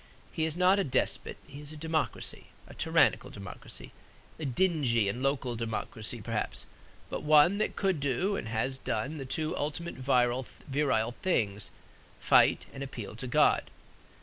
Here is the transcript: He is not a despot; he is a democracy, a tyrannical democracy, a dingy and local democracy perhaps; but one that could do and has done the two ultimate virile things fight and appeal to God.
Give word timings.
He 0.31 0.45
is 0.45 0.57
not 0.57 0.79
a 0.79 0.83
despot; 0.83 1.37
he 1.45 1.61
is 1.61 1.71
a 1.71 1.77
democracy, 1.77 2.47
a 2.65 2.73
tyrannical 2.73 3.29
democracy, 3.29 3.91
a 4.39 4.45
dingy 4.45 5.07
and 5.07 5.21
local 5.21 5.55
democracy 5.55 6.21
perhaps; 6.21 6.65
but 7.11 7.21
one 7.21 7.59
that 7.59 7.75
could 7.75 7.99
do 7.99 8.35
and 8.35 8.47
has 8.47 8.79
done 8.79 9.19
the 9.19 9.25
two 9.25 9.55
ultimate 9.55 9.93
virile 9.97 11.11
things 11.11 11.69
fight 12.19 12.65
and 12.73 12.81
appeal 12.81 13.15
to 13.15 13.27
God. 13.27 13.69